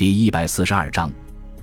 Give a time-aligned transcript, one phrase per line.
[0.00, 1.12] 第一百四十二章，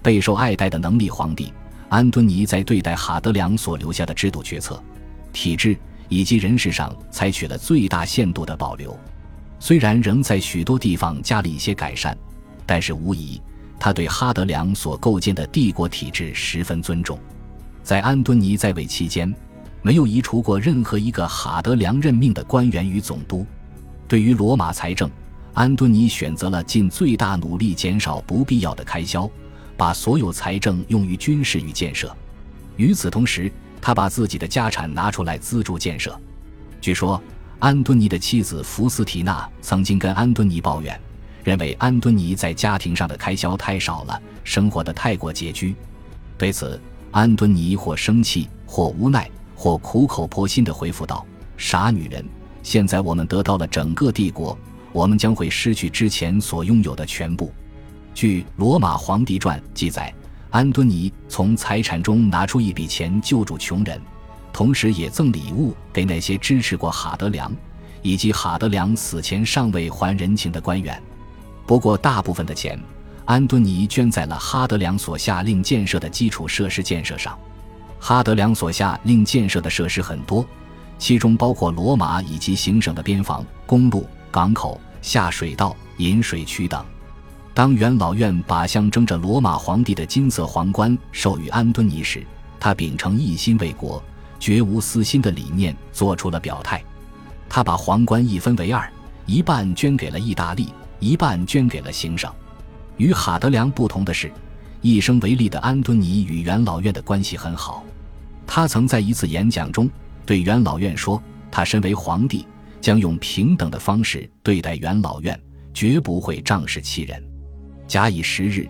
[0.03, 1.51] 备受爱戴的能力皇帝
[1.89, 4.79] 安敦尼在对待哈德良所留下的制度决策、
[5.33, 5.75] 体制
[6.07, 8.95] 以及人事上采取了最大限度的保留。
[9.57, 12.15] 虽然仍在许多地方加了一些改善，
[12.63, 13.41] 但是无疑
[13.79, 17.17] 他对哈德良所构建的帝国体制十分尊重。
[17.81, 19.33] 在安敦尼在位期间，
[19.81, 23.43] 没有移除过任何一个哈德良任命的官员与总督。
[24.07, 25.09] 对于罗马财政，
[25.57, 29.27] 安敦尼选择了尽最大努力减少不必要的开销，
[29.75, 32.15] 把所有财政用于军事与建设。
[32.75, 33.51] 与此同时，
[33.81, 36.15] 他把自己的家产拿出来资助建设。
[36.79, 37.19] 据说，
[37.57, 41.01] 安敦尼的妻子福斯提娜曾经跟安敦尼抱怨，
[41.43, 45.73] 认为安敦尼在家庭上的开销太少了，生活的太过拮据。
[46.37, 46.79] 对此，
[47.09, 51.25] 安敦尼或生气，或无奈，或苦口婆心地回复道
[51.57, 52.23] ：“傻女人，
[52.61, 54.55] 现在我们得到了整个帝国。”
[54.91, 57.51] 我们将会失去之前所拥有的全部。
[58.13, 60.13] 据《罗马皇帝传》记载，
[60.49, 64.01] 安敦尼从财产中拿出一笔钱救助穷人，
[64.51, 67.53] 同时也赠礼物给那些支持过哈德良
[68.01, 70.99] 以及哈德良死前尚未还人情的官员。
[71.65, 72.79] 不过，大部分的钱，
[73.25, 77.37] 安敦尼捐在了哈德良所下令建设的基础设施建设上。
[77.99, 80.45] 哈德良所下令建设的设施很多，
[80.97, 84.79] 其中包括罗马以及行省的边防、公路、港口。
[85.01, 86.85] 下水道、引水渠等。
[87.55, 92.23] 当元老院把象征着罗马皇帝的金色皇冠授予安敦尼时，
[92.59, 94.03] 他秉承一心为国、
[94.39, 96.83] 绝无私心的理念做出了表态。
[97.49, 98.87] 他把皇冠一分为二，
[99.25, 102.31] 一半捐给了意大利，一半捐给了行省。
[102.97, 104.31] 与哈德良不同的是，
[104.81, 107.83] 一生为利的安敦尼与元老院的关系很好。
[108.45, 109.89] 他曾在一次演讲中
[110.27, 112.45] 对元老院说：“他身为皇帝。”
[112.79, 115.39] 将用平等的方式对待元老院，
[115.73, 117.21] 绝不会仗势欺人。
[117.87, 118.67] 假以时日，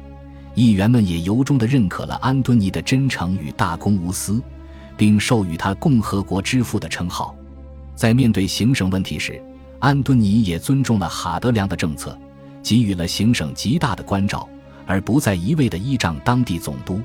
[0.55, 4.41] 议员们也由衷地认可了安敦尼的真诚与大公无私，
[4.95, 7.35] 并授予他“共和国之父”的称号。
[7.95, 9.41] 在面对行省问题时，
[9.79, 12.17] 安敦尼也尊重了哈德良的政策，
[12.63, 14.47] 给予了行省极大的关照，
[14.85, 17.01] 而不再一味地依仗当地总督。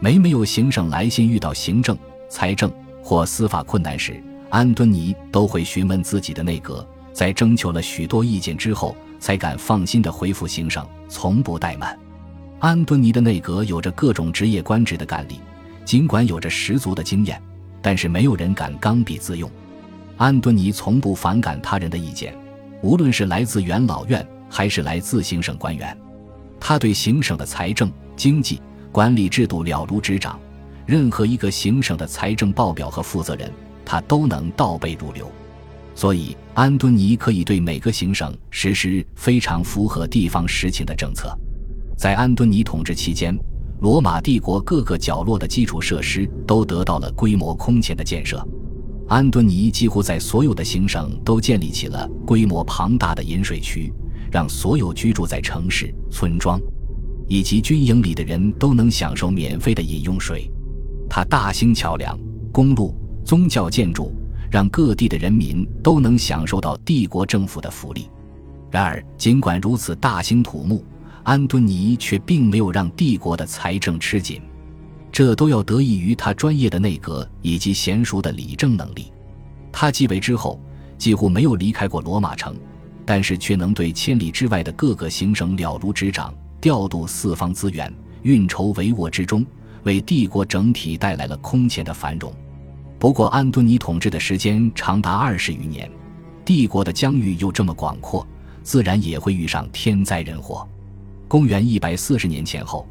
[0.00, 1.96] 每每有行省来信遇到行政、
[2.28, 11.98] 财政或司法困难时，安敦尼都会询问自己的内阁，在征求了许多意见之后，才敢放心地回复行省，从不怠慢。
[12.58, 15.36] 安敦尼的内阁有着各种职业官职的干吏，
[15.86, 17.40] 尽管有着十足的经验，
[17.80, 19.50] 但是没有人敢刚愎自用。
[20.18, 22.36] 安敦尼从不反感他人的意见，
[22.82, 25.96] 无论是来自元老院还是来自行省官员，
[26.60, 28.60] 他对行省的财政、经济
[28.92, 30.38] 管理制度了如指掌，
[30.84, 33.50] 任何一个行省的财政报表和负责人。
[33.84, 35.30] 他都能倒背如流，
[35.94, 41.36] 所以安敦尼可以对每个行省实施非常符合地方实情的政策。
[41.96, 43.36] 在安敦尼统治期间，
[43.80, 48.44] 罗马帝国各个角落的基础设施都得到了规模空前的建设。
[49.08, 53.92] 安敦尼几乎在所有的行省都建立起了规模庞大的饮水渠，
[54.30, 56.58] 让所有居住在城市、村庄
[57.28, 60.50] 以及军营里的人都能享受免费的饮用水。
[61.10, 62.18] 他大兴桥梁、
[62.50, 62.96] 公路。
[63.24, 64.12] 宗教建筑
[64.50, 68.08] 让各地的人民都能享受到帝国政府的福利。
[68.70, 70.84] 然而，尽管如此大兴土木，
[71.22, 74.40] 安敦尼却并没有让帝国的财政吃紧，
[75.10, 79.12] 这都要得益于他专业的内阁以及娴熟的理政能力。
[79.70, 80.60] 他继位之后，
[80.98, 82.56] 几乎没有离开过罗马城，
[83.04, 89.44] 但是却能对千里之外的各个行省了如指掌，调度四方资源，运筹帷幄之中，
[89.84, 92.32] 为帝国整体带来了空前的繁荣。
[93.02, 95.90] 不过，安敦尼统治的时间长达二十余年，
[96.44, 98.24] 帝国的疆域又这么广阔，
[98.62, 100.64] 自然也会遇上天灾人祸。
[101.26, 102.86] 公元一百四十年前后，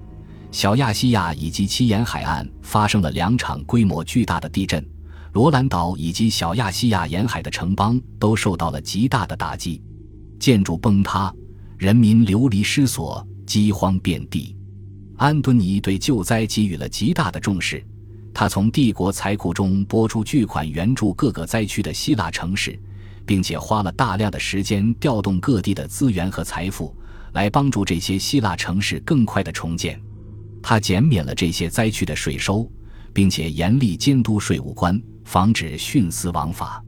[0.52, 4.86] 小亚细亚以及其沿海岸发生了两场规模巨大的地震，
[5.32, 9.82] 罗兰岛以及小亚细亚沿海的城邦都受到了极大的打击，
[10.38, 11.34] 建筑崩塌，
[11.78, 14.58] 人民流离失所，饥荒遍地。
[15.16, 17.82] 安敦尼对救灾给予了极大的重视。
[18.34, 22.80] 他从帝国财库中拨出巨款援助各个灾区的希腊城市，
[23.26, 26.96] 并且花了大量的时间调动各地的资源和财富，
[27.34, 30.00] 来帮助这些希腊城市更快的重建。
[30.64, 32.70] 他减免了这些灾区的税收，
[33.14, 36.84] 并且严厉监督税务官，防止徇私枉法。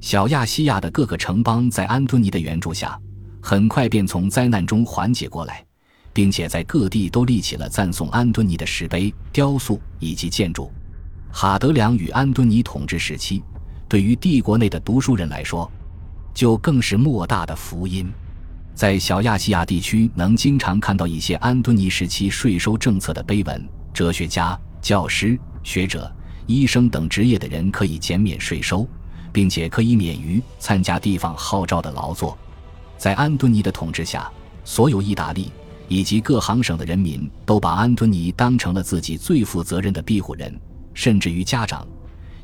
[0.00, 2.98] 小亚细亚的各个城邦在安敦尼的援助下，
[3.40, 5.64] 很快便从灾难中缓解过来，
[6.12, 10.72] 并且在各地都立起了赞颂安敦尼的石碑、雕塑以及建筑。
[11.32, 13.42] 哈德良与安敦尼统治时期，
[13.88, 15.70] 对于帝国内的读书人来说，
[16.34, 18.10] 就更是莫大的福音。
[18.74, 23.68] 在小亚细亚地区，能经常看到一些安敦尼时期税收政策的碑文。
[23.92, 26.10] 哲学家、教师、学者、
[26.46, 28.88] 医生等职业的人可以减免税收，
[29.32, 32.38] 并且可以免于参加地方号召的劳作。
[32.96, 34.30] 在安敦尼的统治下，
[34.64, 35.50] 所有意大利
[35.88, 40.58] 以及各行省的人民都把安敦尼当成了自己最负责任的庇护人，
[40.94, 41.86] 甚至于家长，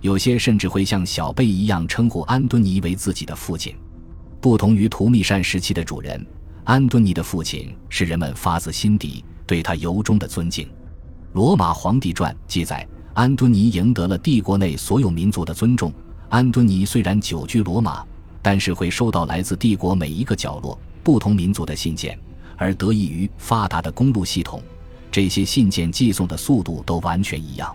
[0.01, 3.75] 有些甚至会像小贝一样称呼安敦尼为自己的父亲。
[4.41, 6.25] 不同于图密善时期的主人，
[6.65, 10.67] 安敦尼的父亲是人们发自心底对他由衷的尊敬。
[11.33, 15.93] 《罗马皇帝传》记载，安敦尼赢得了帝国内所有民族的尊重。
[16.29, 18.05] 安敦尼虽然久居罗马，
[18.43, 22.19] 但是会收到来自帝国每一个角落、不同民族的信件，
[22.57, 24.63] 而得益于发达的公路系统，
[25.11, 27.75] 这些信件寄送的速度都完全一样。